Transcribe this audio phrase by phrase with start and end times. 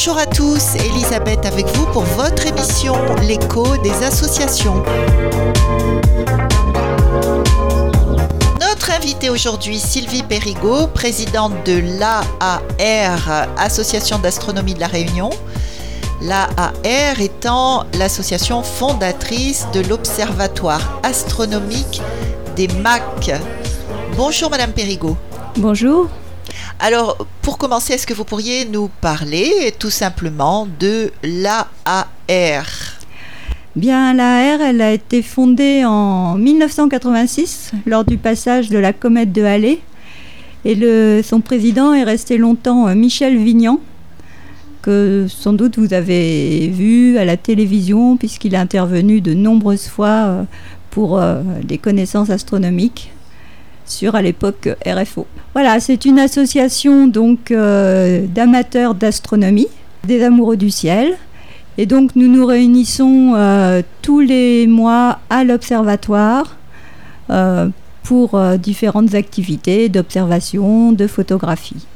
[0.00, 4.84] Bonjour à tous, Elisabeth avec vous pour votre émission L'écho des associations.
[8.60, 15.30] Notre invitée aujourd'hui, Sylvie Périgaud, présidente de l'AAR, Association d'astronomie de la Réunion.
[16.22, 22.00] L'AAR étant l'association fondatrice de l'Observatoire astronomique
[22.54, 23.32] des MAC.
[24.16, 25.16] Bonjour Madame Périgaud.
[25.56, 26.08] Bonjour.
[26.80, 32.66] Alors, pour commencer, est-ce que vous pourriez nous parler tout simplement de l'AAR
[33.76, 39.42] Bien, l'AAR, elle a été fondée en 1986 lors du passage de la comète de
[39.42, 39.80] Halley.
[40.64, 43.80] Et son président est resté longtemps euh, Michel Vignan,
[44.82, 50.08] que sans doute vous avez vu à la télévision, puisqu'il a intervenu de nombreuses fois
[50.08, 50.42] euh,
[50.90, 53.12] pour euh, des connaissances astronomiques
[53.90, 55.26] sur à l'époque RFO.
[55.54, 59.68] Voilà, c'est une association donc euh, d'amateurs d'astronomie,
[60.04, 61.16] des amoureux du ciel.
[61.78, 66.56] Et donc nous nous réunissons euh, tous les mois à l'observatoire
[67.30, 67.68] euh,
[68.02, 71.86] pour différentes activités d'observation, de photographie.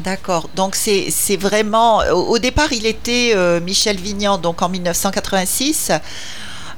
[0.00, 0.48] D'accord.
[0.54, 1.98] Donc c'est vraiment.
[2.12, 5.90] Au, départ, il était Michel Vignan, donc en 1986.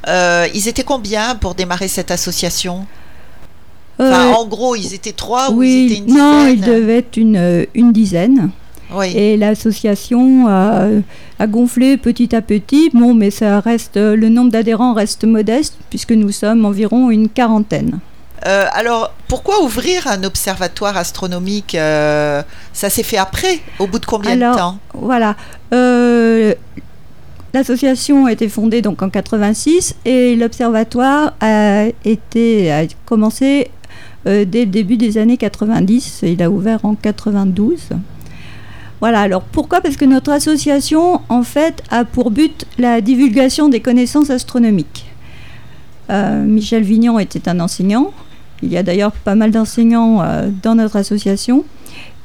[0.06, 2.87] ils étaient combien pour démarrer cette association?
[3.98, 7.17] Enfin, en gros, ils étaient trois ou ils étaient une dizaine Non, ils devaient être
[7.17, 8.50] une, une dizaine.
[8.92, 9.17] Oui.
[9.17, 10.87] Et l'association a,
[11.39, 12.91] a, gonflé petit à petit.
[12.92, 18.00] Bon, mais ça reste, le nombre d'adhérents reste modeste puisque nous sommes environ une quarantaine.
[18.47, 24.06] Euh, alors, pourquoi ouvrir un observatoire astronomique euh, Ça s'est fait après Au bout de
[24.06, 24.78] combien de temps?
[24.92, 25.34] Voilà.
[25.72, 26.55] Euh,
[27.55, 33.84] L'association a été fondée donc en 86 et l'observatoire a été a commencé euh,
[34.25, 36.20] dès le début des années 90.
[36.22, 37.91] Il a ouvert en 92.
[39.00, 39.81] Voilà, alors pourquoi?
[39.81, 45.06] Parce que notre association, en fait, a pour but la divulgation des connaissances astronomiques.
[46.10, 48.12] Euh, Michel Vignon était un enseignant.
[48.62, 51.65] Il y a d'ailleurs pas mal d'enseignants euh, dans notre association.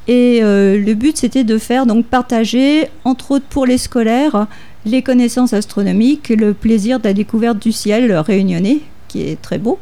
[0.08, 4.48] Et le but, c'était de faire, donc partager, entre autres pour les scolaires,
[4.84, 9.78] les connaissances astronomiques, le plaisir de la découverte du ciel réunionnais, qui est très beau.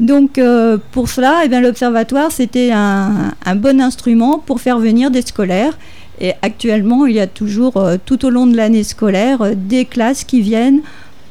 [0.00, 5.76] Donc euh, pour cela, eh l'observatoire, c'était un, bon instrument pour faire venir des scolaires.
[6.20, 9.84] Et actuellement, il y a toujours, euh, tout au long de l'année scolaire, euh, des
[9.84, 10.80] classes qui viennent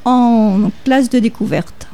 [0.05, 1.87] en classe de découverte.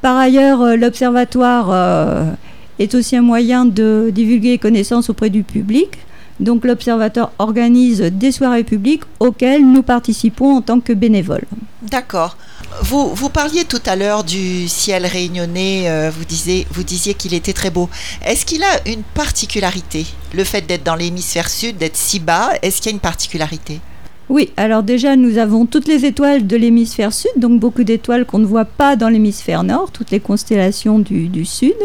[0.00, 2.36] Par ailleurs, l'observatoire
[2.78, 5.98] est aussi un moyen de divulguer les connaissances auprès du public.
[6.40, 11.46] Donc l'Observatoire organise des soirées publiques auxquelles nous participons en tant que bénévoles.
[11.82, 12.36] D'accord.
[12.82, 17.52] Vous, parliez tout à l'heure du ciel réunionnais, euh, vous, disiez, vous disiez qu'il était
[17.52, 17.88] très beau.
[18.24, 22.78] Est-ce qu'il a une particularité Le fait d'être dans l'hémisphère sud, d'être si bas, est-ce
[22.78, 23.80] qu'il y a une particularité?
[24.28, 28.38] Oui, alors déjà nous avons toutes les étoiles de l'hémisphère sud, donc beaucoup d'étoiles qu'on
[28.38, 31.76] ne voit pas dans l'hémisphère nord, toutes les constellations du, du sud.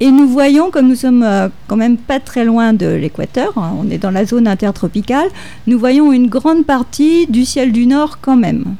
[0.00, 3.74] Et nous voyons, comme nous sommes euh, quand même pas très loin de l'équateur, hein,
[3.78, 5.28] on est dans la zone intertropicale,
[5.66, 8.76] nous voyons une grande partie du ciel du nord quand même.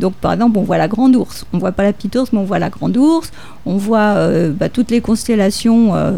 [0.00, 1.44] Donc par exemple, on voit la grande ours.
[1.52, 3.30] On voit pas la petite ours, mais on voit la grande ours.
[3.66, 6.12] On voit euh, bah, toutes les constellations euh,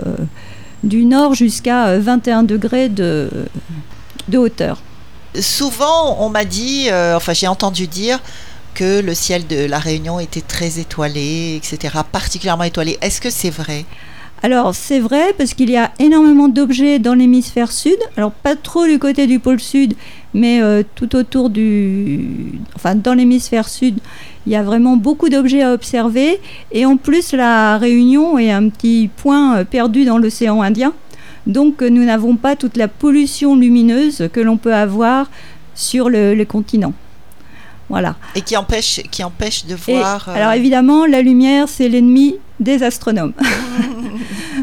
[0.83, 3.29] du nord jusqu'à 21 degrés de,
[4.29, 4.81] de hauteur.
[5.39, 8.21] Souvent, on m'a dit, enfin j'ai entendu dire,
[8.77, 12.99] que le ciel de la Réunion était très étoilé, etc., particulièrement étoilé.
[13.01, 13.87] Est-ce que c'est vrai?
[14.43, 18.87] Alors c'est vrai parce qu'il y a énormément d'objets dans l'hémisphère sud, alors pas trop
[18.87, 19.95] du côté du pôle sud,
[20.37, 22.29] mais euh, tout autour du...
[22.77, 23.99] Enfin dans l'hémisphère sud,
[24.47, 26.39] il y a vraiment beaucoup d'objets à observer
[26.71, 30.93] et en plus la Réunion est un petit point euh, perdu dans l'océan Indien.
[31.47, 35.31] Donc nous n'avons pas toute la pollution lumineuse que l'on peut avoir
[35.75, 36.93] sur le, continent.
[37.89, 38.17] Voilà.
[38.35, 40.28] Et qui empêche, qui empêche de voir.
[40.28, 43.33] Euh, alors évidemment, la lumière, c'est l'ennemi des astronomes.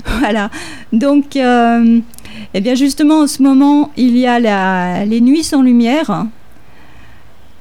[0.19, 0.49] voilà.
[0.91, 1.99] Donc, euh,
[2.53, 6.25] eh bien justement, en ce moment, il y a les nuits sans lumière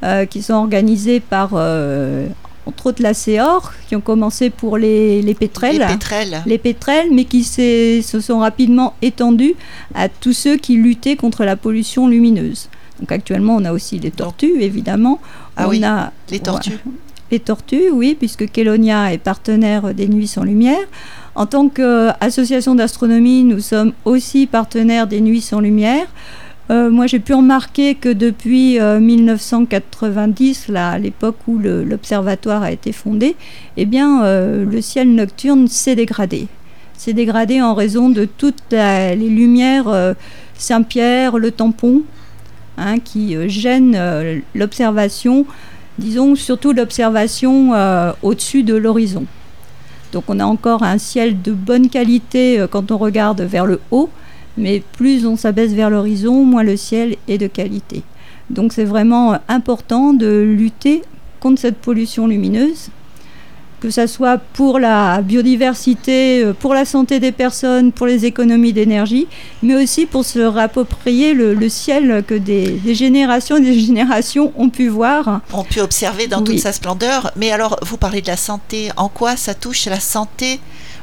[0.05, 2.27] euh, qui sont organisées par, euh,
[2.67, 5.79] entre autres, la CEOR, qui ont commencé pour les, les pétrels.
[5.79, 6.43] Les pétrels.
[6.47, 9.55] Les pétrels, mais qui se sont rapidement étendues
[9.95, 12.69] à tous ceux qui luttaient contre la pollution lumineuse.
[13.01, 15.21] Donc actuellement, on a aussi les tortues, évidemment.
[15.57, 16.79] Ah on oui, a, les tortues.
[17.31, 20.87] les tortues, oui, puisque Kelonia est partenaire des Nuits sans lumière.
[21.35, 26.07] En tant qu'association d'astronomie, nous sommes aussi partenaires des Nuits sans lumière.
[26.71, 32.71] Euh, moi, j'ai pu remarquer que depuis 1990, euh, là, à l'époque où l'observatoire a
[32.71, 33.35] été fondé,
[33.77, 36.49] eh bien, euh, le ciel nocturne s'est dégradé.
[36.97, 40.15] S'est dégradé en raison de toutes les lumières
[40.57, 42.03] Saint-Pierre, le tampon,
[42.77, 43.99] hein, qui gênent
[44.55, 45.47] l'observation,
[45.99, 47.73] disons surtout l'observation
[48.23, 49.27] au-dessus de l'horizon.
[50.13, 54.11] Donc on a encore un ciel de bonne qualité quand on regarde vers le haut,
[54.57, 58.03] mais plus on s'abaisse vers l'horizon, moins le ciel est de qualité.
[58.51, 61.03] Donc c'est vraiment important de lutter
[61.41, 62.91] contre cette pollution lumineuse,
[63.83, 68.73] que ce soit pour la biodiversité, euh, pour la santé des personnes, pour les économies
[68.73, 69.27] d'énergie,
[69.61, 74.87] mais aussi pour se réapproprier le, ciel que des, générations et des générations ont pu
[74.87, 75.41] voir.
[75.53, 77.33] Ont pu observer dans toute sa splendeur.
[77.35, 78.91] Mais alors, vous parlez de la santé.
[78.97, 80.61] En quoi ça touche la santé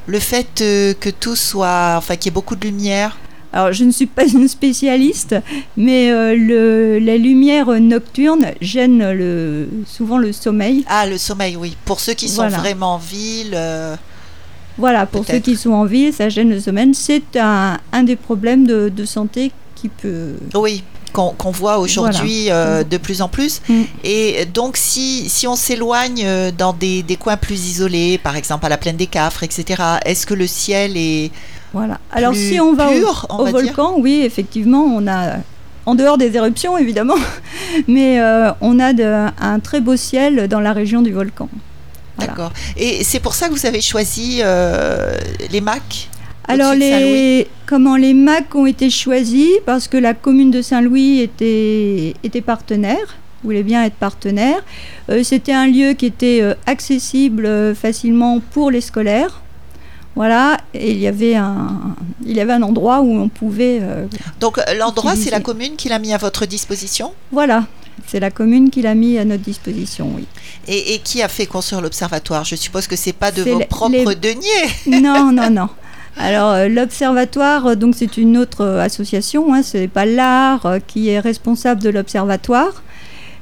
[0.07, 3.17] le fait euh, que tout soit, enfin, qu'il y ait beaucoup de lumière?
[3.51, 5.35] Alors, je ne suis pas une spécialiste,
[5.77, 10.85] mais euh, le, la lumière nocturne gêne le, souvent le sommeil.
[10.87, 11.75] Ah, le sommeil, oui.
[11.85, 13.53] Pour ceux qui sont vraiment en ville.
[13.53, 13.95] Euh,
[14.77, 16.91] voilà, pour ceux qui sont en ville, ça gêne le sommeil.
[16.93, 20.33] C'est un, un, des problèmes de, de, santé qui peut.
[20.53, 20.83] Oui.
[21.11, 23.61] Qu'on voit aujourd'hui euh, de plus en plus.
[23.67, 23.81] Mm.
[24.03, 28.69] Et donc, si, si on s'éloigne dans des, des, coins plus isolés, par exemple à
[28.69, 31.31] la plaine des Cafres, etc., est-ce que le ciel est
[31.73, 31.99] voilà.
[32.11, 32.89] Alors si on va
[33.29, 35.37] au, volcan, oui, effectivement, on a,
[35.85, 37.17] en dehors des éruptions évidemment,
[37.87, 38.91] mais euh, on a
[39.39, 41.49] un très beau ciel dans la région du volcan.
[42.17, 42.51] D'accord.
[42.75, 45.15] Et c'est pour ça que vous avez choisi euh,
[45.51, 46.09] les MAC
[46.51, 49.51] alors les comment les MAC ont été choisis?
[49.67, 54.61] Parce que la commune de Saint-Louis était était partenaire voulait bien être partenaire.
[55.09, 59.41] Euh, c'était un lieu qui était accessible facilement pour les scolaires.
[60.15, 61.95] Voilà, et il y avait un,
[62.25, 63.79] il y avait un endroit où on pouvait.
[63.81, 64.05] Euh,
[64.39, 67.13] Donc euh, l'endroit, c'est la commune qui l'a mis à votre disposition?
[67.31, 67.65] Voilà,
[68.07, 70.25] c'est la commune qui l'a mis à notre disposition, oui.
[70.67, 72.43] Et, qui a fait construire l'observatoire?
[72.43, 74.67] Je suppose que c'est pas de vos propres deniers.
[74.87, 75.69] Non, non, non.
[76.17, 79.53] Alors euh, l'observatoire, donc c'est une autre association.
[79.53, 82.83] Hein, c'est pas l'art qui est responsable de l'observatoire,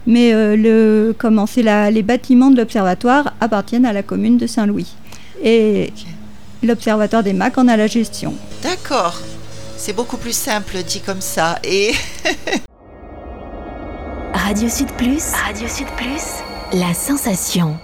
[0.05, 4.93] mais le comment c'est les bâtiments de l'observatoire appartiennent à la commune de Saint-Louis.
[5.43, 5.91] Et
[6.63, 8.33] l'Observatoire des MAC en a la gestion.
[8.63, 9.19] D'accord.
[9.77, 11.59] C'est beaucoup plus simple dit comme ça.
[11.63, 11.93] Et
[14.33, 15.23] Radio Sud Plus.
[15.45, 16.23] Radio Sud Plus.
[16.73, 17.77] La sensation.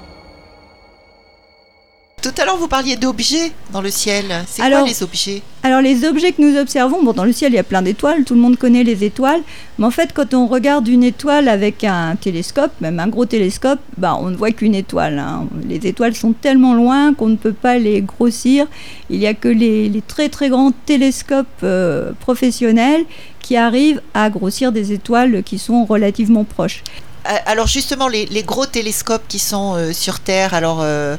[2.23, 4.23] Tout à l'heure, vous parliez d'objets dans le ciel.
[4.47, 7.55] C'est quoi les objets Alors, les objets que nous observons, bon, dans le ciel, il
[7.55, 9.41] y a plein d'étoiles, tout le monde connaît les étoiles,
[9.77, 13.79] mais en fait, quand on regarde une étoile avec un télescope, même un gros télescope,
[13.97, 15.19] bah, on ne voit qu'une étoile.
[15.19, 15.47] Hein.
[15.67, 18.67] Les étoiles sont tellement loin qu'on ne peut pas les grossir.
[19.09, 23.03] Il n'y a que les, très très grands télescopes euh, professionnels
[23.41, 26.83] qui arrivent à grossir des étoiles qui sont relativement proches.
[27.25, 31.15] Euh, alors justement, les, gros télescopes qui sont euh, sur Terre, alors euh,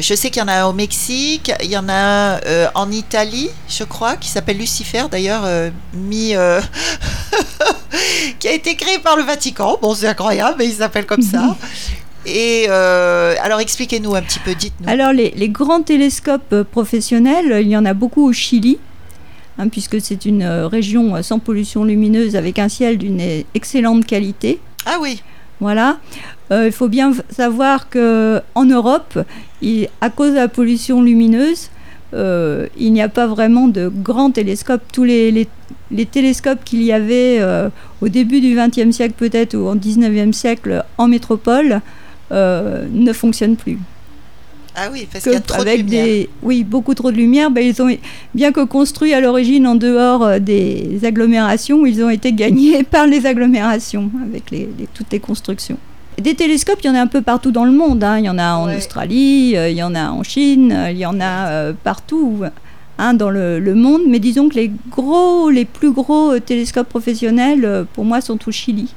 [0.00, 2.68] je sais qu'il y en a un au Mexique, il y en a un euh,
[2.74, 5.70] en Italie, je crois, qui s'appelle Lucifer, d'ailleurs, euh,
[8.38, 9.78] qui a été créé par le Vatican.
[9.80, 11.56] Bon, c'est incroyable, mais il s'appelle comme ça.
[12.26, 14.88] Et alors, expliquez-nous un petit peu, dites-nous.
[14.88, 18.78] Alors, les, grands télescopes professionnels, il y en a beaucoup au Chili,
[19.58, 23.22] hein, puisque c'est une région sans pollution lumineuse avec un ciel d'une
[23.54, 24.60] excellente qualité.
[24.86, 25.22] Ah oui.
[25.60, 25.98] Voilà.
[26.50, 29.18] Il faut bien savoir que en Europe,
[30.00, 31.70] à cause de la pollution lumineuse,
[32.14, 34.82] euh, il n'y a pas vraiment de grands télescopes.
[34.92, 35.48] Tous les,
[36.10, 37.68] télescopes qu'il y avait euh,
[38.00, 41.80] au début du XXe siècle peut-être ou au XIXe siècle en métropole
[42.32, 43.78] euh, ne fonctionnent plus.
[44.78, 46.04] Ah oui, parce qu'il y a trop de lumière.
[46.04, 47.50] Des, oui, beaucoup trop de lumière.
[47.50, 47.88] Ben, ils ont,
[48.34, 53.24] bien que construits à l'origine en dehors des agglomérations, ils ont été gagnés par les
[53.24, 54.44] agglomérations avec
[54.92, 55.78] toutes les constructions.
[56.18, 58.02] Des télescopes, il y en a un peu partout dans le monde.
[58.02, 58.18] Hein.
[58.18, 60.96] Il y en a en Australie, euh, il y en a en Chine, euh, il
[60.96, 62.42] y en a euh, partout
[62.98, 64.02] hein, dans le, monde.
[64.08, 68.92] Mais disons que les gros, les plus gros télescopes professionnels, pour moi, sont au Chili.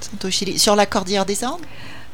[0.00, 0.58] Sont au Chili.
[0.58, 1.60] Sur la cordillère des Andes?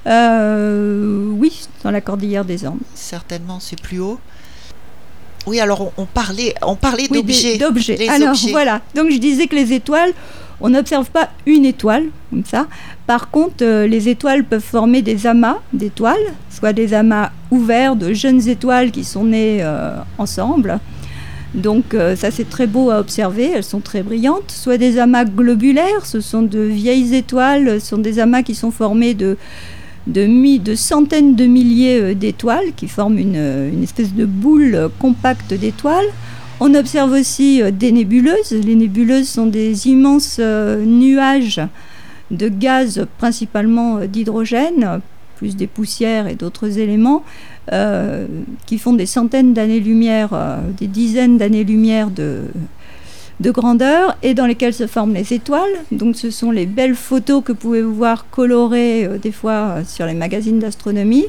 [0.04, 2.80] Oui, dans la cordillère des Andes.
[2.94, 4.18] Certainement, c'est plus haut.
[5.46, 7.56] Oui, alors on, parlait, on parlait d'objets.
[7.56, 8.08] D'objets.
[8.08, 8.82] Alors voilà.
[8.94, 10.12] Donc je disais que les étoiles,
[10.60, 12.66] on n'observe pas une étoile comme ça.
[13.06, 16.16] Par contre, euh, les étoiles peuvent former des amas d'étoiles,
[16.50, 20.78] soit des amas ouverts de jeunes étoiles qui sont nées euh, ensemble.
[21.54, 24.50] Donc euh, ça c'est très beau à observer, elles sont très brillantes.
[24.50, 28.70] Soit des amas globulaires, ce sont de vieilles étoiles, ce sont des amas qui sont
[28.70, 29.36] formés de,
[30.74, 36.08] centaines de milliers d'étoiles, qui forment une, espèce de boule compacte d'étoiles.
[36.60, 38.50] On observe aussi des nébuleuses.
[38.50, 41.60] Les nébuleuses sont des immenses nuages
[42.30, 45.00] de gaz principalement euh, d'hydrogène,
[45.36, 47.24] plus des poussières et d'autres éléments,
[47.72, 48.26] euh,
[48.66, 52.42] qui font des centaines d'années-lumière, euh, des dizaines d'années-lumière de,
[53.40, 55.70] de grandeur et dans lesquelles se forment les étoiles.
[55.92, 59.84] Donc ce sont les belles photos que vous pouvez voir colorées euh, des fois euh,
[59.84, 61.26] sur les magazines d'astronomie.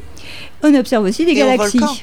[0.64, 1.78] On observe aussi des Et au galaxies.
[1.78, 1.94] volcan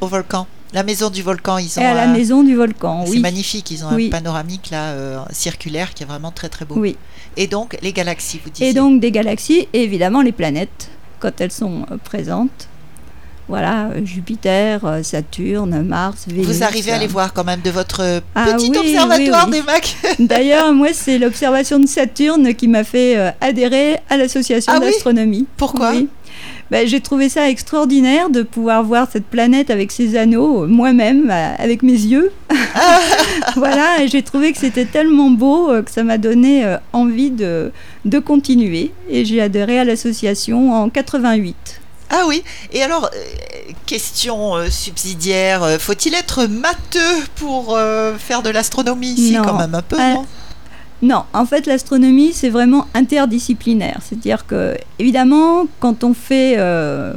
[0.00, 0.46] Au volcan.
[0.72, 1.82] La maison du volcan, ils ont.
[1.82, 3.20] Et à la un- maison du volcan, C'est oui.
[3.20, 4.06] magnifique, ils ont Oui.
[4.06, 6.76] un panoramique là euh, circulaire qui est vraiment très très beau.
[6.78, 6.96] Oui.
[7.36, 8.68] Et donc les galaxies, vous disiez.
[8.70, 10.88] Et donc des galaxies et évidemment les planètes
[11.20, 12.68] quand elles sont euh, présentes.
[13.48, 16.46] Voilà, euh, Jupiter, Saturne, Mars, Vénus.
[16.46, 19.60] vous arrivez à les voir quand même de votre Ah petit oui, observatoire oui, oui.
[19.60, 19.96] des Macs.
[20.20, 25.46] D'ailleurs, moi, c'est l'observation de Saturne qui m'a fait adhérer à l'association Ah oui d'astronomie.
[25.56, 25.92] Pourquoi
[26.72, 31.28] Ben, J'ai trouvé ça extraordinaire de pouvoir voir cette planète avec ses anneaux, euh, moi-même,
[31.30, 32.32] euh, avec mes yeux.
[33.56, 36.64] voilà, et j'ai trouvé que c'était tellement beau euh, que ça m'a donné
[36.94, 37.72] envie de,
[38.06, 38.90] de continuer.
[39.10, 41.82] Et j'ai adhéré à l'association en 88.
[42.12, 42.44] Ah oui.
[42.72, 49.12] Et alors, euh, question euh, subsidiaire, faut-il être matheux pour euh, faire de l'astronomie?
[49.12, 50.26] Ici quand même un peu, non?
[51.02, 53.98] Non, en fait, l'astronomie, c'est vraiment interdisciplinaire.
[54.04, 57.12] C'est-à-dire que, évidemment, quand on fait, euh,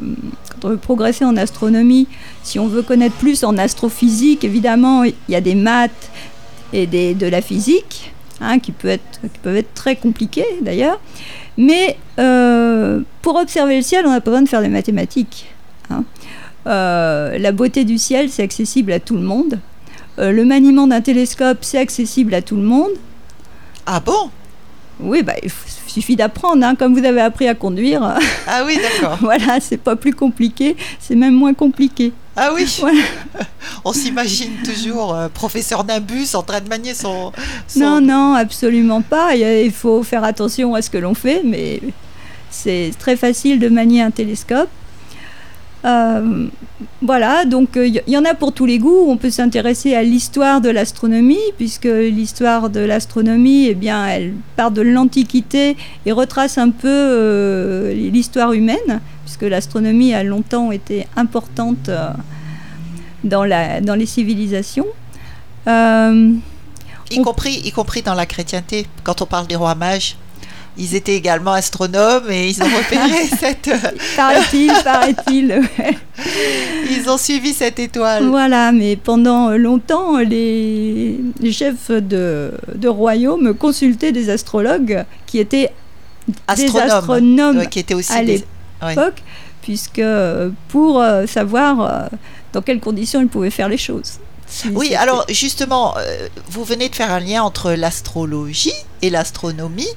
[0.49, 2.07] quand on veut progresser en astronomie,
[2.41, 6.09] si on veut connaître plus en astrophysique, évidemment, il y a des maths
[6.73, 8.11] et des, de la physique,
[8.41, 10.99] hein, qui, peut être, qui peuvent être très compliquées d'ailleurs.
[11.55, 15.53] Mais euh, pour observer le ciel, on n'a pas besoin de faire des mathématiques.
[15.91, 16.03] hein.
[16.65, 19.59] Euh, la beauté du ciel, c'est accessible à tout le monde.
[20.17, 22.91] Le maniement d'un télescope, c'est accessible à tout le monde.
[23.85, 24.29] Ah bon?
[24.99, 25.51] Oui, bah, il
[25.87, 28.01] suffit d'apprendre, hein, comme vous avez appris à conduire.
[28.47, 29.17] Ah oui, d'accord.
[29.21, 32.13] voilà, c'est pas plus compliqué, c'est même moins compliqué.
[32.37, 32.65] Ah oui.
[32.79, 33.01] Voilà.
[33.83, 37.31] On s'imagine toujours euh, professeur Nimbus en train de manier son.
[37.67, 39.35] son- Non, non, absolument pas.
[39.35, 41.81] Il faut faire attention à ce que l'on fait, mais
[42.49, 44.69] c'est très facile de manier un télescope.
[45.85, 46.47] Euh,
[47.03, 49.05] voilà, donc euh, il y, y en a pour tous les goûts.
[49.07, 54.71] On peut s'intéresser à l'histoire de l'astronomie, puisque l'histoire de l'astronomie, eh bien, elle part
[54.71, 61.89] de l'Antiquité et retrace un peu euh, l'histoire humaine, puisque l'astronomie a longtemps été importante
[61.89, 62.09] euh,
[63.23, 64.87] dans, la, dans les civilisations.
[65.67, 66.33] Euh,
[67.11, 70.17] Y compris, y compris dans la chrétienté, quand on parle des rois mages.
[70.77, 73.67] Ils étaient également astronomes et ils ont repéré cette.
[73.69, 73.77] euh,
[74.17, 75.47] paraît-il, paraît-il.
[75.79, 75.97] ouais.
[76.91, 78.25] Ils ont suivi cette étoile.
[78.27, 81.19] Voilà, mais pendant longtemps, les,
[81.51, 85.71] chefs de, de royaume consultaient des astrologues qui étaient
[86.27, 86.89] des Astronomes.
[86.91, 88.43] astronomes Ouais, qui étaient aussi à des-
[88.87, 89.23] l'époque,
[89.61, 92.09] puisque euh, pour euh, savoir
[92.51, 94.13] dans quelles conditions ils pouvaient faire les choses.
[94.47, 95.95] Si Oui, alors justement,
[96.49, 99.87] vous venez de faire un lien entre l'astrologie et l'astronomie,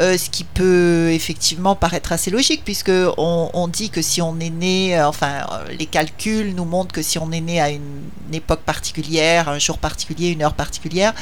[0.00, 4.38] euh, ce qui peut effectivement paraître assez logique, puisque on, on dit que si on
[4.40, 7.70] est né, euh, enfin, euh, les calculs nous montrent que si on est né à
[7.70, 11.12] une, une époque particulière, un jour particulier, une heure particulière,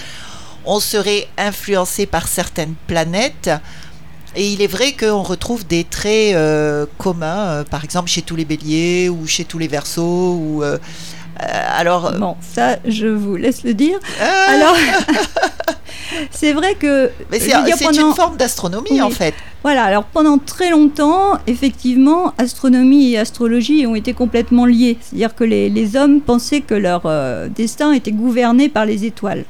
[0.65, 3.50] on serait influencé par certaines planètes.
[4.37, 8.37] Et il est vrai qu'on retrouve des traits euh, communs, euh, par exemple chez tous
[8.37, 10.00] les béliers ou chez tous les versos.
[10.39, 10.79] Ou, euh,
[11.41, 13.99] alors, Bon, ça, je vous laisse le dire.
[14.23, 14.77] ah, Alors,
[16.31, 17.11] c'est vrai que.
[17.31, 17.52] Mais c'est
[17.85, 19.02] pendant- une forme d'astronomie Oui.
[19.02, 19.35] en fait.
[19.62, 24.97] Voilà, alors pendant très longtemps, effectivement, astronomie et astrologie ont été complètement liés.
[25.00, 29.45] C'est-à-dire que les, les hommes pensaient que leur euh, destin était gouverné par les étoiles.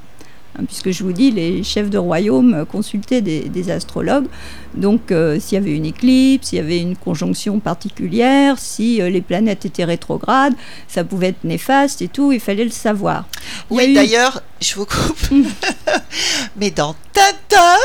[0.60, 4.26] Hein, puisque je vous dis, les chefs de royaume euh, consultaient des, des astrologues.
[4.74, 9.10] Donc, euh, s'il y avait une éclipse, s'il y avait une conjonction particulière, si euh,
[9.10, 10.54] les planètes étaient rétrogrades,
[10.88, 13.24] ça pouvait être néfaste et tout, il fallait le savoir.
[13.70, 15.18] Il Oui, eu- d'ailleurs, je vous coupe.
[16.56, 17.76] Mais dans Tintin,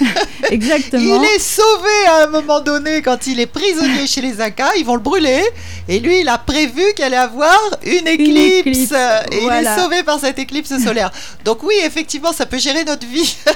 [0.50, 1.02] Exactement.
[1.22, 4.74] il est sauvé à un moment donné quand il est prisonnier chez les Incas.
[4.78, 5.42] Ils vont le brûler.
[5.88, 8.58] Et lui, il a prévu qu'il allait avoir une éclipse.
[8.66, 8.92] éclipse,
[9.32, 11.10] Et il est sauvé par cette éclipse solaire.
[11.44, 12.01] Donc oui, effectivement,
[12.32, 13.36] ça peut gérer notre vie.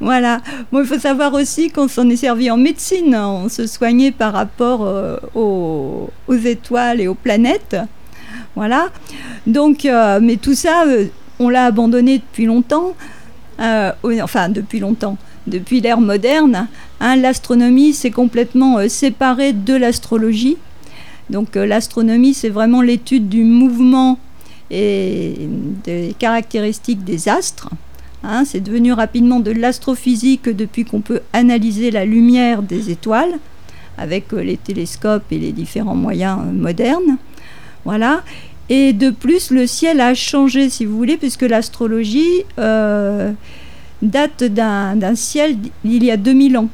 [0.00, 0.40] Voilà.
[0.72, 3.14] Bon, il faut savoir aussi qu'on s'en est servi en médecine.
[3.14, 3.28] hein.
[3.44, 7.76] On se soignait par rapport euh, aux, étoiles et aux planètes.
[8.56, 8.88] Voilà.
[9.46, 11.06] Donc, euh, mais tout ça, euh,
[11.38, 12.94] on l'a abandonné depuis longtemps.
[13.58, 15.16] Enfin, depuis longtemps.
[15.46, 16.66] Depuis l'ère moderne,
[17.00, 20.56] hein, l'astronomie s'est complètement séparée de l'astrologie.
[21.30, 24.18] Donc, l'astronomie, c'est vraiment l'étude du mouvement
[24.74, 25.34] et
[25.84, 27.70] des caractéristiques des astres.
[28.24, 33.38] Hein, c'est devenu rapidement de l'astrophysique depuis qu'on peut analyser la lumière des étoiles
[33.98, 37.18] avec euh, les télescopes et les différents moyens euh, modernes.
[37.84, 38.22] Voilà.
[38.68, 43.30] Et de plus, le ciel a changé, si vous voulez, puisque l'astrologie euh,
[44.02, 46.68] date d'un ciel d'il y a 2000 ans.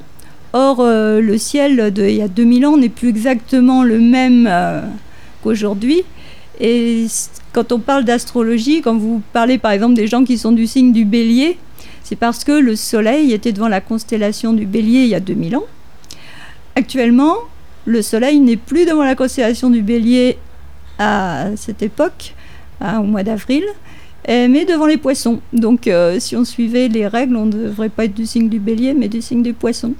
[0.52, 4.50] Or, le ciel d'il y a 2000 ans n'est plus exactement le même
[5.42, 6.02] qu'aujourd'hui.
[6.60, 7.06] Et
[7.52, 10.92] quand on parle d'astrologie, quand vous parlez par exemple des gens qui sont du signe
[10.92, 11.56] du bélier,
[12.04, 15.56] c'est parce que le Soleil était devant la constellation du bélier il y a 2000
[15.56, 15.64] ans.
[16.76, 17.36] Actuellement,
[17.86, 20.36] le Soleil n'est plus devant la constellation du bélier
[20.98, 22.34] à cette époque,
[22.82, 23.64] au mois d'avril,
[24.28, 25.40] mais devant les poissons.
[25.52, 28.58] Donc euh, si on suivait les règles, on ne devrait pas être du signe du
[28.58, 29.94] bélier, mais du signe des poissons.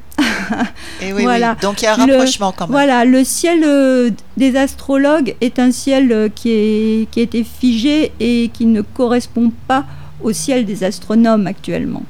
[1.02, 1.56] Et oui, voilà.
[1.62, 2.72] Donc il y a un rapprochement quand même.
[2.72, 7.44] Voilà, le ciel euh, des astrologues est un ciel euh, qui, est, qui a été
[7.44, 9.84] figé et qui ne correspond pas
[10.22, 12.02] au ciel des astronomes actuellement.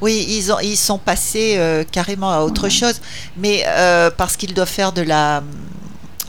[0.00, 1.60] Oui, ils, ont, ils sont passés
[1.92, 3.00] carrément à autre chose,
[3.36, 3.64] mais
[4.16, 5.44] parce qu'ils doivent faire de la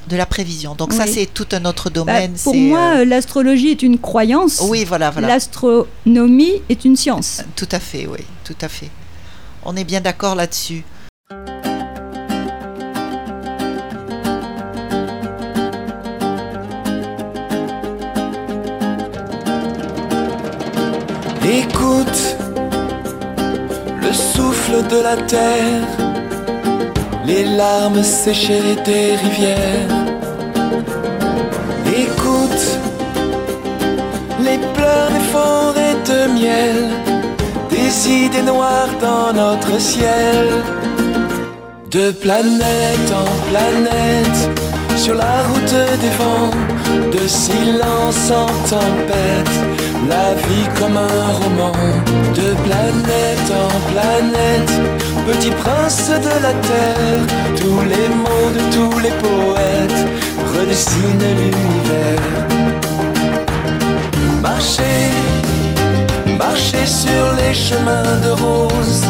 [0.08, 0.75] de la prévision.
[0.75, 2.34] Donc ça, c'est tout un autre bah, domaine.
[2.44, 4.62] pour moi, euh, l'astrologie est une croyance.
[4.68, 5.28] Oui, voilà, voilà.
[5.28, 7.42] L'astronomie est une science.
[7.56, 8.90] Tout à fait, oui, tout à fait.
[9.65, 10.84] On est bien d'accord là-dessus.
[21.46, 22.38] Écoute
[24.01, 26.03] le souffle de la terre
[27.25, 29.89] les larmes séchées des rivières.
[31.88, 32.65] Écoute
[34.39, 37.12] les pleurs des forêts de miel,
[37.94, 40.48] des idées noires dans notre ciel.
[41.92, 44.42] De planète en planète,
[44.96, 46.52] sur la route des vents,
[47.12, 49.56] de silence en tempête,
[50.10, 51.78] la vie comme un roman,
[52.34, 54.72] de planète en planète
[55.28, 57.24] petit prince de la terre,
[57.56, 60.04] tous les mots de tous les poètes
[60.54, 62.44] redessinent l'univers.
[64.42, 65.12] Marcher,
[66.46, 69.04] marcher sur les chemins de rose,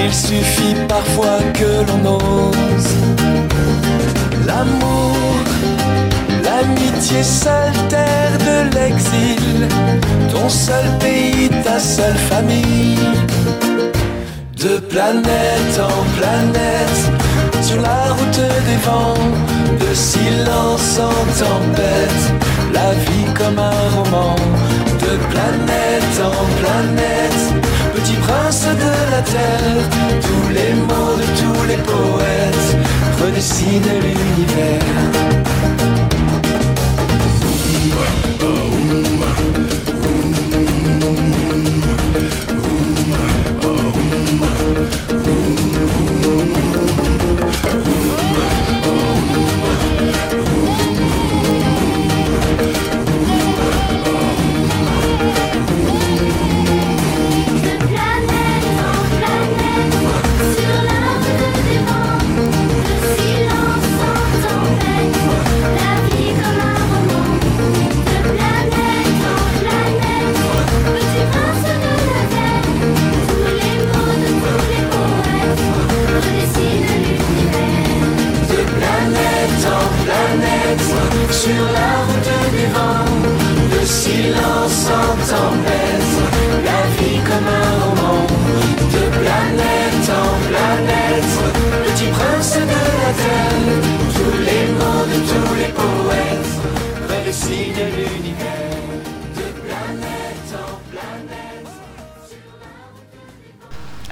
[0.00, 2.92] il suffit parfois que l'on ose.
[4.46, 5.16] L'amour,
[6.44, 9.44] l'amitié, seule terre de l'exil,
[10.32, 13.08] ton seul pays, ta seule famille.
[14.64, 17.02] De planète en planète,
[17.68, 19.26] sur la route des vents,
[19.82, 22.24] de silence en tempête,
[22.72, 24.36] la vie comme un roman,
[25.32, 27.42] planète en planète,
[27.94, 29.84] petit prince de la terre,
[30.26, 32.68] tous les mots de tous les poètes
[33.20, 35.51] redessinent l'univers.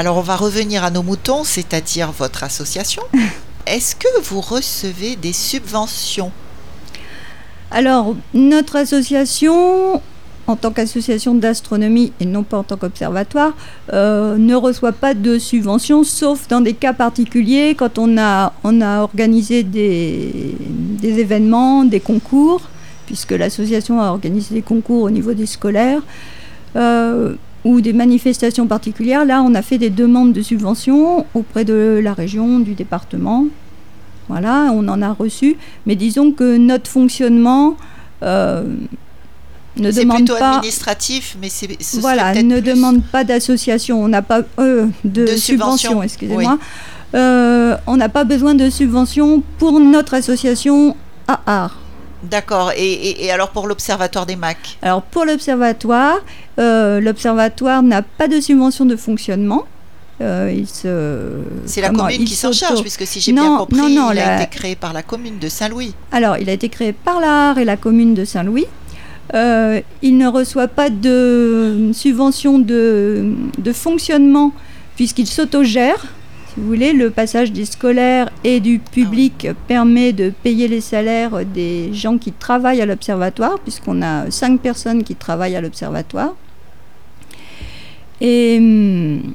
[0.00, 3.02] Alors on va revenir à nos moutons, c'est-à-dire votre association.
[3.66, 6.32] Est-ce que vous recevez des subventions?
[7.70, 10.00] Alors notre association,
[10.46, 13.52] en tant qu'association d'astronomie et non pas en tant qu'observatoire,
[13.92, 18.80] euh, ne reçoit pas de subventions, sauf dans des cas particuliers, quand on a, on
[18.80, 20.56] a organisé des,
[21.02, 22.62] événements, des concours,
[23.04, 26.00] puisque l'association a organisé des concours au niveau des scolaires.
[26.76, 32.00] Euh, ou des manifestations particulières, là, on a fait des demandes de subventions auprès de
[32.02, 33.46] la région, du département.
[34.28, 35.56] Voilà, on en a reçu.
[35.86, 37.76] Mais disons que notre fonctionnement
[38.22, 38.62] euh,
[39.76, 40.56] ne demande plutôt pas.
[40.56, 41.68] administratif, mais c'est.
[42.00, 44.02] Voilà, ne demande pas d'association.
[44.02, 46.58] On n'a pas euh, de, subvention, excusez-moi.
[47.14, 50.96] Euh, on n'a pas besoin de subvention pour notre association
[51.26, 51.79] à art.
[52.22, 52.72] D'accord.
[52.76, 56.18] Et, alors pour l'Observatoire des MAC Alors pour l'Observatoire,
[56.58, 59.66] euh, l'Observatoire n'a pas de subvention de fonctionnement.
[60.20, 60.54] Euh,
[61.64, 64.76] c'est la commune qui s'en charge, puisque si j'ai bien compris, il a été créé
[64.76, 65.94] par la commune de Saint-Louis.
[66.12, 68.66] Alors, il a été créé par l'art et la commune de Saint-Louis.
[69.32, 74.52] Euh, il ne reçoit pas de subvention de, de fonctionnement,
[74.96, 76.04] puisqu'il s'autogère.
[76.52, 81.46] Si vous voulez, le passage des scolaires et du public permet de payer les salaires
[81.46, 86.34] des gens qui travaillent à l'observatoire, puisqu'on a cinq personnes qui travaillent à l'observatoire.
[88.20, 89.32] Et hum,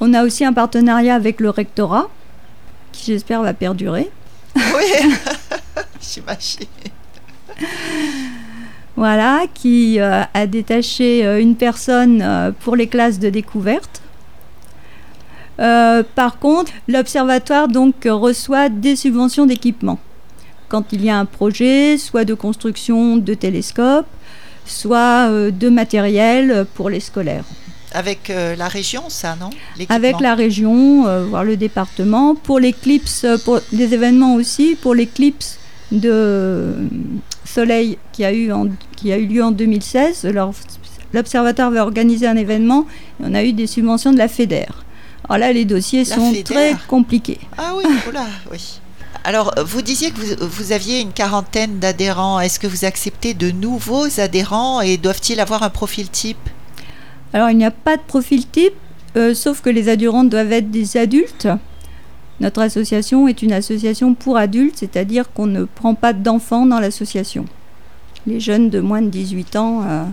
[0.00, 2.08] on a aussi un partenariat avec le rectorat,
[2.90, 4.10] qui j'espère va perdurer.
[4.56, 5.10] Oui,
[6.00, 6.66] j'imagine.
[8.96, 14.02] Voilà, qui euh, a détaché euh, une personne euh, pour les classes de découverte.
[15.60, 19.98] Euh, par contre, l'observatoire donc reçoit des subventions d'équipement.
[20.68, 24.06] Quand il y a un projet, soit de construction de télescopes,
[24.64, 27.44] soit euh, de matériel pour les scolaires.
[27.94, 29.50] Avec euh, la région, ça, non?
[29.90, 35.58] Avec la région, euh, voire le département, pour l'éclipse, pour des événements aussi, pour l'éclipse
[35.90, 36.72] de
[37.44, 40.24] soleil qui a eu, en- qui a eu lieu en 2016.
[40.24, 40.54] Alors,
[41.14, 42.86] L'observatoire va organiser un événement
[43.20, 44.64] et on a eu des subventions de la FEDER.
[45.24, 47.38] Alors là, les dossiers La sont très compliqués.
[47.56, 48.80] Ah oui, oula, oui.
[49.24, 52.40] Alors, euh, vous disiez que vous, vous aviez une quarantaine d'adhérents.
[52.40, 56.48] Est-ce que vous acceptez de nouveaux adhérents et doivent-ils avoir un profil type?
[57.32, 58.74] Alors, il n'y a pas de profil type,
[59.16, 61.48] euh, sauf que les adhérents doivent être des adultes.
[62.40, 67.44] Notre association est une association pour adultes, c'est-à-dire qu'on ne prend pas d'enfants dans l'association.
[68.26, 70.04] Les jeunes de moins de 18 ans euh,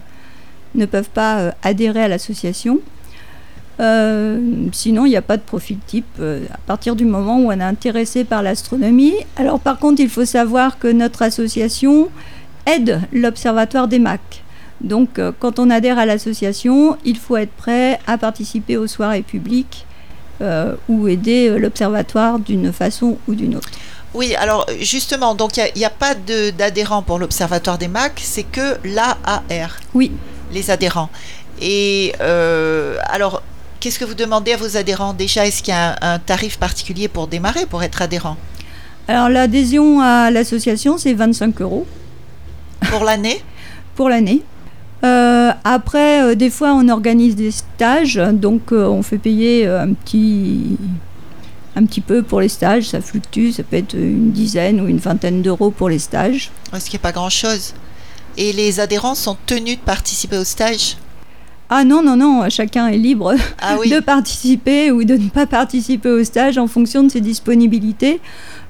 [0.75, 2.79] ne peuvent pas euh, adhérer à l'association.
[3.79, 4.39] Euh,
[4.73, 7.51] sinon, il n'y a pas de profil type euh, à partir du moment où on
[7.51, 9.13] est intéressé par l'astronomie.
[9.37, 12.09] Alors, par contre, il faut savoir que notre association
[12.65, 14.43] aide l'Observatoire des MAC.
[14.81, 19.21] Donc, euh, quand on adhère à l'association, il faut être prêt à participer aux soirées
[19.21, 19.85] publiques
[20.41, 23.69] euh, ou aider l'Observatoire d'une façon ou d'une autre.
[24.13, 28.77] Oui, alors justement, donc il n'y a, pas d'adhérents pour l'Observatoire des MAC, c'est que
[28.83, 30.11] l'AAR, Oui,
[30.51, 31.09] les adhérents.
[31.61, 33.43] Et euh, alors,
[33.79, 35.45] qu'est-ce que vous demandez à vos adhérents déjà?
[35.45, 38.37] Est-ce qu'il y a un, un tarif particulier pour démarrer, pour être adhérent?
[39.07, 41.87] Alors l'adhésion à l'association, c'est 25 euros
[42.91, 43.41] Pour l'année?
[43.95, 44.43] Pour l'année.
[45.03, 49.93] Euh, après, euh, des fois, on organise des stages, donc euh, on fait payer un
[49.93, 50.77] petit,
[51.75, 52.89] un petit peu pour les stages.
[52.89, 56.51] Ça fluctue, ça peut être une dizaine ou une vingtaine d'euros pour les stages.
[56.77, 57.73] Ce qui n'est pas grand-chose.
[58.37, 60.97] Et les adhérents sont tenus de participer au stage?
[61.71, 65.45] Ah non, non, non, chacun est libre Ah oui, de participer ou de ne pas
[65.45, 68.19] participer au stage en fonction de ses disponibilités.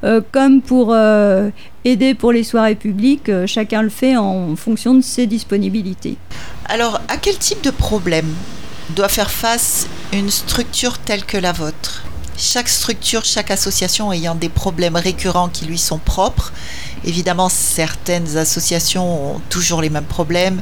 [0.04, 1.50] Euh, comme pour euh,
[1.86, 6.18] aider pour les soirées publiques, euh, chacun le fait en fonction de ses disponibilités.
[6.66, 8.28] Alors, à quel type de problème
[8.96, 12.04] doit faire face une structure telle que la vôtre?
[12.38, 16.54] Chaque structure, chaque association ayant des problèmes récurrents qui lui sont propres.
[17.06, 20.62] Évidemment, certaines associations ont toujours les mêmes problèmes.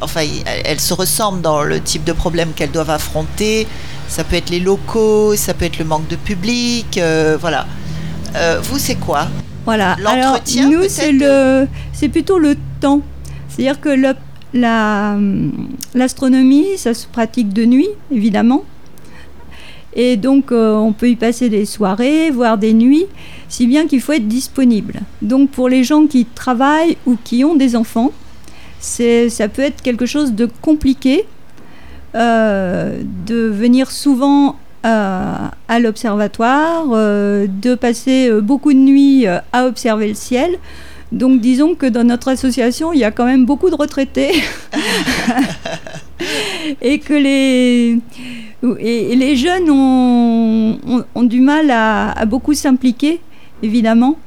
[0.00, 0.22] Enfin,
[0.64, 3.66] elles se ressemblent dans le type de problème qu'elles doivent affronter.
[4.08, 7.66] Ça peut être les locaux, ça peut être le manque de public, euh, voilà.
[8.36, 9.28] Euh, vous, c'est quoi?
[9.64, 9.96] Voilà.
[10.06, 13.02] Alors nous, c'est le, c'est plutôt le temps.
[13.48, 13.90] C'est-à-dire que
[14.54, 18.64] la, hum, l'astronomie, ça se pratique de nuit, évidemment.
[19.94, 23.06] Et donc, euh, on peut y passer des soirées, voire des nuits,
[23.48, 25.00] si bien qu'il faut être disponible.
[25.22, 28.12] Donc, pour les gens qui travaillent ou qui ont des enfants,
[28.80, 31.24] ça peut être quelque chose de compliqué
[32.14, 35.34] euh, de venir souvent euh,
[35.68, 40.58] à l'observatoire, de passer beaucoup de nuits à observer le ciel.
[41.10, 44.42] Donc disons que dans notre association, il y a quand même beaucoup de retraités
[46.82, 47.98] et que les,
[48.78, 53.20] et, les jeunes ont, du mal à beaucoup s'impliquer,
[53.62, 54.18] évidemment.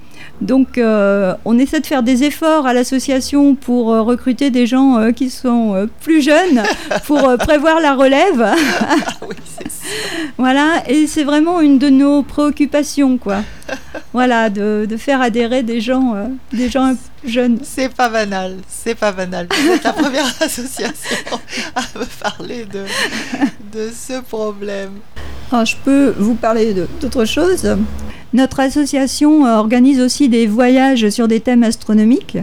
[0.41, 4.97] Donc euh, on essaie de faire des efforts à l'association pour euh, recruter des gens
[4.97, 6.63] euh, qui sont plus jeunes,
[7.06, 8.56] pour prévoir la relève.
[9.30, 9.88] Oui, c'est ça.
[10.38, 13.43] Voilà, et c'est vraiment une de nos préoccupations, quoi.
[14.13, 16.15] Voilà, de, de faire adhérer des gens,
[16.51, 17.60] des gens jeunes.
[17.63, 19.47] C'est pas banal, c'est pas banal.
[19.51, 20.89] Vous êtes la première association
[21.75, 22.84] à me parler de,
[23.71, 24.91] de ce problème.
[25.51, 27.67] Alors, je peux vous parler d'autre chose.
[28.34, 32.38] Notre association euh, organise aussi des voyages sur des thèmes astronomiques.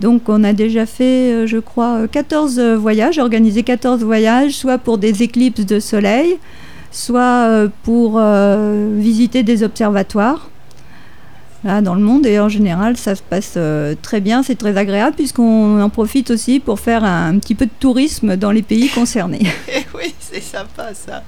[0.00, 4.52] Donc, on a déjà fait, euh, je crois, euh, 14 euh, voyages, organisé 14 voyages,
[4.52, 6.38] soit pour des éclipses de soleil,
[6.90, 8.20] soit pour
[8.96, 10.50] visiter des observatoires.
[11.62, 13.56] Là, dans le monde, et en général, ça se passe
[14.02, 17.70] très bien, c'est très agréable, puisqu'on en profite aussi pour faire un, petit peu de
[17.78, 19.46] tourisme dans les pays concernés.
[19.94, 21.22] Oui, c'est sympa ça.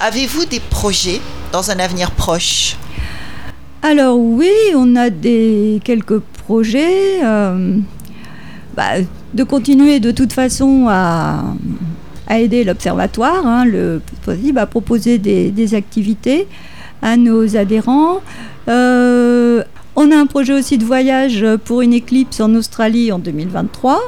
[0.00, 1.20] Avez-vous des projets
[1.52, 2.76] dans un avenir proche?
[3.82, 7.22] Alors oui, on a des quelques projets.
[7.24, 7.78] euh,
[8.76, 8.98] bah,
[9.34, 11.42] de continuer de toute façon à,
[12.30, 16.46] aider l'observatoire, hein, le possible, à proposer des, des activités.
[17.02, 18.20] à nos adhérents.
[18.68, 19.62] Euh,
[19.96, 24.00] on a un projet aussi de voyage pour une éclipse en Australie en 2023.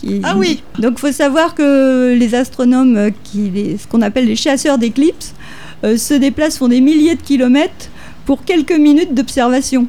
[0.00, 0.20] Qui...
[0.22, 4.36] Ah oui Donc il faut savoir que les astronomes, qui, les- ce qu'on appelle les
[4.36, 5.34] chasseurs d'éclipses,
[5.84, 7.88] euh, se déplacent, font des milliers de kilomètres
[8.26, 9.86] pour quelques minutes d'observation.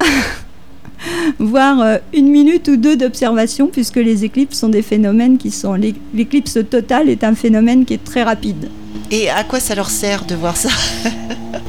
[1.38, 5.74] Voire euh, une minute ou deux d'observation, puisque les éclipses sont des phénomènes qui sont...
[5.74, 8.68] l'é- L'éclipse totale est un phénomène qui est très rapide.
[9.10, 10.68] Et à quoi ça leur sert de voir ça?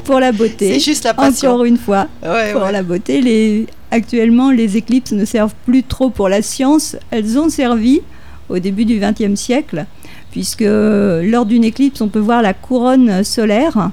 [0.04, 1.50] Pour la beauté, C'est juste la passion.
[1.52, 2.72] encore une fois, Ouais, pour ouais.
[2.72, 3.20] la beauté.
[3.20, 3.66] Les...
[3.94, 6.96] Actuellement, les éclipses ne servent plus trop pour la science.
[7.12, 8.00] Elles ont servi
[8.48, 9.86] au début du XXe siècle,
[10.32, 13.92] puisque euh, lors d'une éclipse, on peut voir la couronne solaire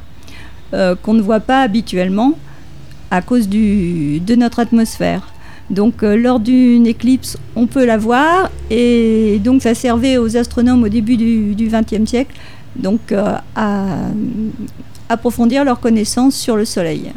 [0.74, 2.34] euh, qu'on ne voit pas habituellement
[3.12, 5.32] à cause de notre atmosphère.
[5.70, 10.82] Donc, euh, lors d'une éclipse, on peut la voir, et donc ça servait aux astronomes
[10.82, 12.36] au début du XXe siècle,
[12.76, 13.14] donc
[13.56, 13.84] à
[15.10, 17.12] approfondir leurs connaissances sur le Soleil.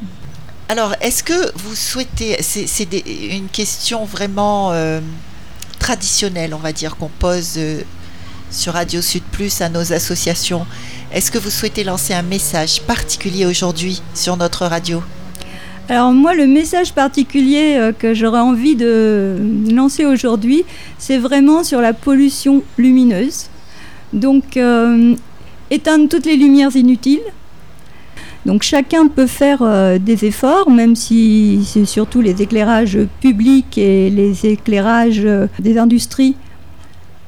[0.71, 2.89] Alors, est-ce que vous souhaitez, c'est
[3.37, 5.01] une question vraiment euh,
[5.79, 7.83] traditionnelle, on va dire, qu'on pose euh,
[8.51, 10.65] sur Radio Sud Plus à nos associations.
[11.13, 15.03] Est-ce que vous souhaitez lancer un message particulier aujourd'hui sur notre radio?
[15.91, 19.37] Alors moi, le message particulier euh, que j'aurais envie de
[19.71, 20.65] lancer aujourd'hui,
[20.97, 23.49] c'est vraiment sur la pollution lumineuse.
[24.15, 24.57] Donc,
[25.71, 27.21] éteindre toutes les lumières inutiles.
[28.47, 34.11] Donc chacun peut faire euh, des efforts, même si c'est surtout les éclairages publics et
[34.11, 36.37] les éclairages euh, des industries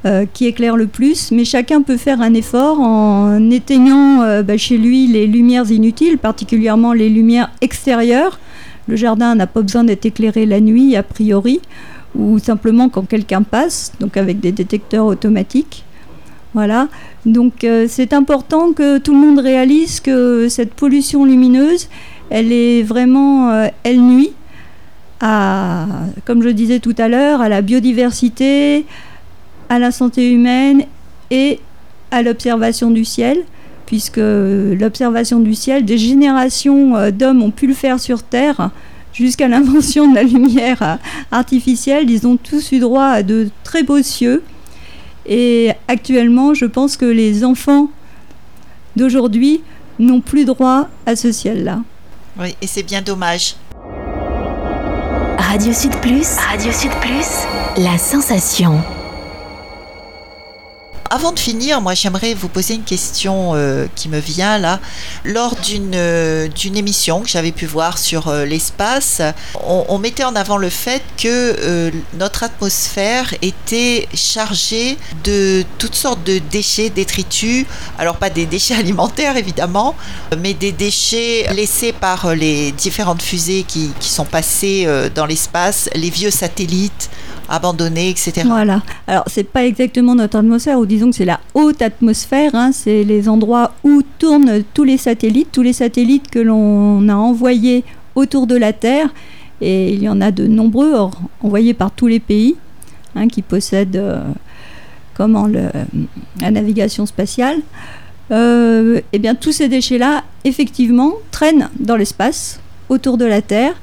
[0.05, 4.77] euh, qui éclairent le plus, mais chacun peut faire un effort en éteignant bah, chez
[4.77, 8.39] lui les lumières inutiles, particulièrement les lumières extérieures.
[8.87, 11.61] Le jardin n'a pas besoin d'être éclairé la nuit, a priori,
[12.15, 15.86] ou simplement quand quelqu'un passe, donc avec des détecteurs automatiques.
[16.57, 16.89] Voilà.
[17.27, 21.91] Donc euh, c'est important que tout le monde réalise que cette pollution lumineuse,
[22.31, 24.33] elle est vraiment, euh, elle nuit
[25.21, 25.85] à,
[26.25, 28.87] comme je disais tout à l'heure, à la biodiversité,
[29.69, 30.85] à la santé humaine
[31.31, 31.61] et
[32.11, 33.37] à l'observation du ciel,
[33.85, 38.71] puisque l'observation du ciel, des générations euh, d'hommes ont pu le faire sur Terre
[39.13, 40.99] jusqu'à l'invention de la lumière
[41.31, 42.09] artificielle.
[42.09, 44.43] Ils ont tous eu droit à de très beaux cieux.
[45.29, 47.89] Et actuellement, je pense que les enfants
[48.95, 49.63] d'aujourd'hui
[49.99, 51.81] n'ont plus droit à ce ciel-là.
[52.39, 53.57] Oui, et c'est bien dommage.
[55.39, 58.81] Radio Sud Plus, Radio Sud Plus, la sensation.
[61.11, 64.81] Avant de finir, moi j'aimerais vous poser une question euh, qui me vient là.
[65.25, 69.23] Lors d'une euh, d'une émission que j'avais pu voir sur euh, l'espace,
[69.65, 76.39] on, mettait en avant le fait que notre atmosphère était chargée de toutes sortes de
[76.39, 77.67] déchets, détritus.
[77.99, 79.95] Alors pas des déchets alimentaires évidemment,
[80.39, 86.11] mais des déchets laissés par les différentes fusées qui, qui sont passées dans l'espace, les
[86.11, 87.11] vieux satellites
[87.49, 88.43] abandonnés, etc.
[88.47, 88.83] Voilà.
[89.07, 92.55] Alors, c'est pas exactement notre atmosphère, ou disons que c'est la haute atmosphère.
[92.55, 97.15] hein, c'est les endroits où tournent tous les satellites, tous les satellites que l'on a
[97.15, 99.09] envoyés autour de la Terre.
[99.61, 100.95] Et il y en a de nombreux,
[101.43, 102.57] envoyés par tous les pays
[103.15, 104.21] hein, qui possèdent euh,
[105.15, 107.59] comment, la navigation spatiale.
[108.33, 113.75] Euh, eh bien, tous ces déchets-là, effectivement, traînent dans l'espace autour de la Terre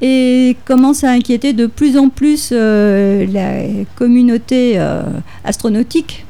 [0.00, 5.02] et commence à inquiéter de plus en plus euh, la communauté euh,
[5.44, 6.24] astronautique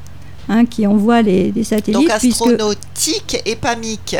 [0.47, 2.07] hein, qui envoie les, les satellites.
[2.07, 4.15] Donc puisque, astronautique et pas mic.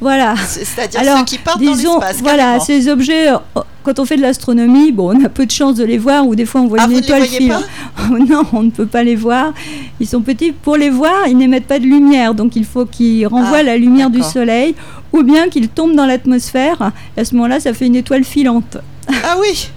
[0.00, 2.18] Voilà, C'est-à-dire Alors, ceux qui partent dans disons, l'espace.
[2.20, 2.64] voilà, carrément.
[2.64, 3.38] ces objets, euh,
[3.82, 6.34] quand on fait de l'astronomie, bon, on a peu de chance de les voir, ou
[6.34, 7.64] des fois on voit Ah, une vous ne les étoile voyez filante.
[8.28, 9.52] non, on ne peut pas les voir.
[10.00, 10.52] Ils sont petits.
[10.52, 13.76] Pour les voir, ils n'émettent pas de lumière, donc il faut qu'ils renvoient Ah, la
[13.78, 14.74] lumière du soleil,
[15.12, 16.92] ou bien qu'ils tombent dans l'atmosphère.
[17.16, 18.76] À ce moment-là, ça fait une étoile filante.
[19.24, 19.70] Ah oui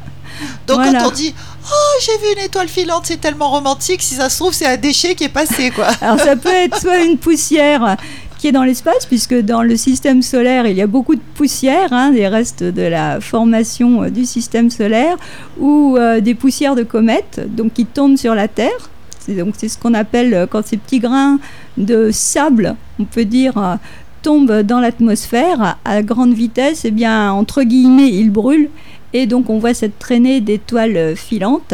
[0.67, 0.99] Donc Voilà.
[1.01, 1.33] quand on dit
[1.71, 4.77] Oh, j'ai vu une étoile filante, c'est tellement romantique, si ça se trouve, c'est un
[4.77, 5.87] déchet qui est passé, quoi.
[6.01, 7.95] Alors ça peut être soit une poussière
[8.39, 11.91] qui est dans l'espace, puisque dans le système solaire, il y a beaucoup de poussière,
[11.91, 15.17] hein, des restes de la formation euh, du système solaire,
[15.59, 18.89] ou euh, des poussières de comètes, donc qui tombent sur la Terre.
[19.27, 21.37] Donc c'est ce qu'on appelle euh, quand ces petits grains
[21.77, 23.77] de sable, on peut dire,
[24.23, 28.69] tombent dans l'atmosphère à grande vitesse, et bien entre guillemets, ils brûlent.
[29.11, 31.73] Et donc on voit cette traînée d'étoiles filantes.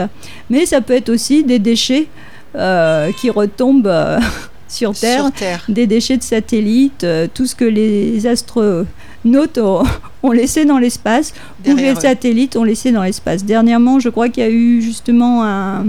[0.49, 2.07] Mais ça peut être aussi des déchets
[2.53, 3.91] qui retombent
[4.75, 5.63] sur Terre, Sur Terre.
[5.69, 9.83] des déchets de satellites, euh, tout ce que les astronautes ont,
[10.23, 11.33] ont laissé dans l'espace,
[11.67, 11.95] ou les eux.
[11.95, 13.43] satellites ont laissé dans l'espace.
[13.45, 15.83] Dernièrement, je crois qu'il y a eu justement un...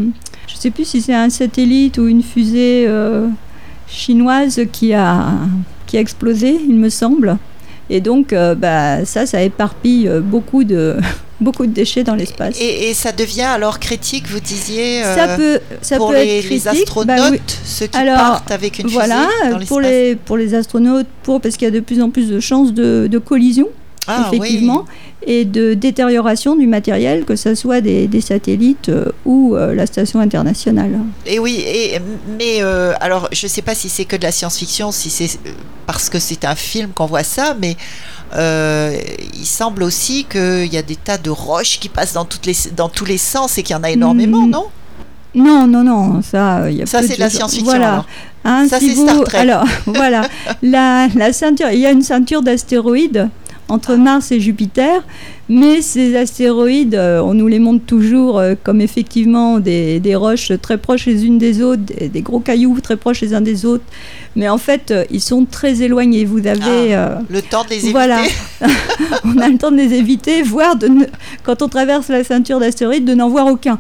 [0.47, 3.27] Je ne sais plus si c'est un satellite ou une fusée euh,
[3.89, 5.25] chinoise qui a,
[5.87, 7.37] qui a explosé, il me semble.
[7.91, 10.97] Et donc, euh, bah, ça, ça éparpille euh, beaucoup de,
[11.41, 12.57] beaucoup de déchets dans l'espace.
[12.61, 16.39] Et, et ça devient alors critique, vous disiez euh, ça peut, ça pour peut les,
[16.39, 16.67] être les critique.
[16.83, 17.41] astronautes, Bah oui.
[17.65, 21.41] ceux qui Alors, partent avec une Voilà, fusée dans pour les, pour les astronautes, pour,
[21.41, 23.69] parce qu'il y a de plus en plus de chances de, de collision,
[24.09, 24.85] Ah, effectivement,
[25.27, 29.87] et de détérioration du matériel, que ce soit des, des satellites euh, ou euh, la
[29.87, 30.99] station internationale.
[31.27, 31.99] Et oui, et,
[32.39, 35.31] mais euh, alors je ne sais pas si c'est que de la science-fiction, si c'est
[35.87, 37.77] parce que c'est un film qu'on voit ça, mais
[38.35, 42.57] il semble aussi qu'il y a des tas de roches qui passent dans, toutes les,
[42.77, 44.51] dans tous les sens et qu'il y en a énormément, Mm.
[44.51, 44.65] non?
[45.35, 47.93] Non, non, non, ça, il y a Ça, c'est de la science-fiction, Voilà.
[47.93, 48.07] alors.
[48.45, 49.39] Hein, Ça, si c'est vous- Star Trek.
[49.39, 50.23] Alors, voilà,
[50.63, 53.29] la, la ceinture, il y a une ceinture d'astéroïdes
[53.69, 55.03] entre Mars et Jupiter,
[55.49, 60.53] mais ces astéroïdes, euh, on nous les montre toujours euh, comme effectivement des, des roches
[60.61, 63.65] très proches les unes des autres, des, des gros cailloux très proches les uns des
[63.65, 63.85] autres,
[64.35, 66.25] mais en fait, euh, ils sont très éloignés.
[66.25, 66.95] Vous avez...
[66.95, 67.93] euh, Le temps de les éviter.
[67.93, 68.21] voilà,
[69.25, 71.05] on a le temps de les éviter, voire de ne-
[71.43, 73.79] quand on traverse la ceinture d'astéroïdes, de n'en voir aucun.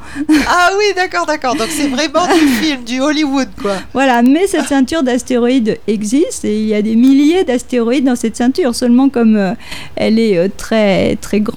[0.49, 1.55] Ah oui, d'accord, d'accord.
[1.57, 3.75] Donc c'est vraiment du film, du Hollywood, quoi.
[3.93, 8.37] Voilà, mais cette ceinture d'astéroïdes existe et il y a des milliers d'astéroïdes dans cette
[8.37, 8.75] ceinture.
[8.75, 9.55] Seulement comme
[9.97, 11.56] elle est très très grande,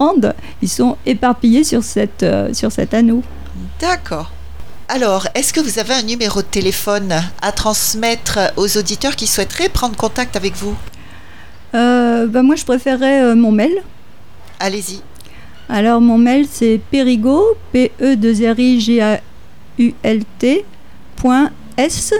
[0.61, 3.21] ils sont éparpillés sur cette euh, sur cet anneau.
[3.79, 4.31] D'accord.
[4.87, 9.69] Alors, est-ce que vous avez un numéro de téléphone à transmettre aux auditeurs qui souhaiteraient
[9.69, 10.75] prendre contact avec vous?
[11.75, 13.83] Euh, bah, moi, je préférerais euh, mon mail.
[14.59, 15.01] Allez-y.
[15.71, 19.21] Alors mon mail c'est perigo p e 2 r i g a
[19.77, 20.65] u l t
[21.15, 22.11] point s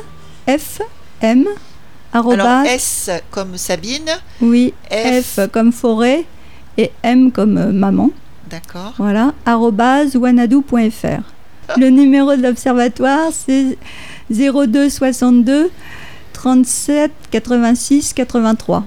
[0.48, 0.82] f
[1.22, 1.46] m
[2.14, 4.12] Alors, arrobas- S comme Sabine.
[4.40, 5.40] oui F.
[5.40, 6.26] F comme forêt
[6.80, 8.10] et M comme euh, maman.
[8.50, 8.94] D'accord.
[8.98, 11.78] Voilà, arobase wanadoo.fr.
[11.78, 13.78] Le numéro de l'observatoire, c'est
[14.32, 15.70] 02 62
[16.34, 18.86] 37 86 83.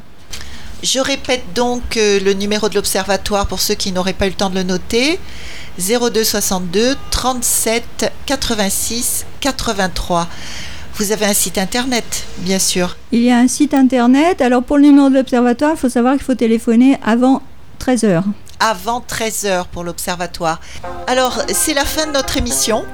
[0.82, 4.34] Je répète donc euh, le numéro de l'observatoire pour ceux qui n'auraient pas eu le
[4.34, 5.20] temps de le noter.
[5.78, 10.28] 02 62 37 86 83.
[10.94, 12.96] Vous avez un site internet, bien sûr.
[13.12, 14.40] Il y a un site internet.
[14.40, 17.42] Alors pour le numéro de l'observatoire, il faut savoir qu'il faut téléphoner avant
[17.82, 18.24] 13 heures.
[18.60, 20.60] avant 13h pour l'Observatoire.
[21.08, 22.84] Alors, c'est la fin de notre émission.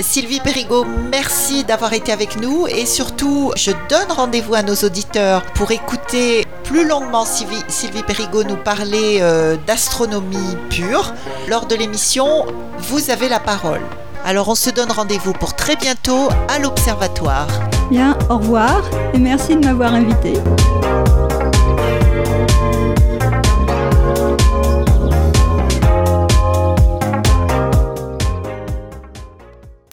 [0.00, 5.42] Sylvie Perrigot, merci d'avoir été avec nous et surtout, je donne rendez-vous à nos auditeurs
[5.52, 11.12] pour écouter plus longuement Sylvie, Sylvie Perrigot nous parler euh, d'astronomie pure.
[11.46, 12.46] Lors de l'émission,
[12.78, 13.82] vous avez la parole.
[14.24, 17.48] Alors, on se donne rendez-vous pour très bientôt à l'Observatoire.
[17.90, 18.80] Bien, au revoir
[19.12, 20.32] et merci de m'avoir invité.